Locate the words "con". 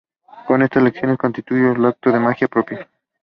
0.47-0.63